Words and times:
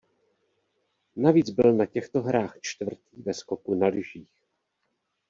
Navíc 1.15 1.49
byl 1.49 1.73
na 1.73 1.85
těchto 1.85 2.21
hrách 2.21 2.57
čtvrtý 2.61 3.21
ve 3.25 3.33
skoku 3.33 3.75
na 3.75 3.87
lyžích. 3.87 4.43